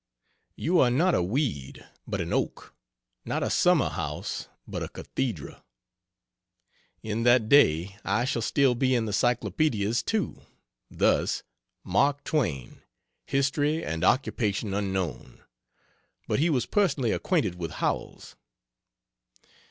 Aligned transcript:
You're 0.55 0.89
not 0.89 1.13
a 1.13 1.21
weed, 1.21 1.85
but 2.07 2.21
an 2.21 2.33
oak; 2.33 2.73
not 3.23 3.43
a 3.43 3.51
summer 3.51 3.89
house, 3.89 4.47
but 4.67 4.81
a 4.81 4.89
cathedral. 4.89 5.57
In 7.03 7.21
that 7.21 7.47
day 7.47 7.99
I 8.03 8.25
shall 8.25 8.41
still 8.41 8.73
be 8.73 8.95
in 8.95 9.05
the 9.05 9.13
Cyclopedias, 9.13 10.01
too, 10.01 10.41
thus: 10.89 11.43
"Mark 11.83 12.23
Twain; 12.23 12.81
history 13.27 13.85
and 13.85 14.03
occupation 14.03 14.73
unknown 14.73 15.43
but 16.27 16.39
he 16.39 16.49
was 16.49 16.65
personally 16.65 17.11
acquainted 17.11 17.53
with 17.53 17.73
Howells." 17.73 18.35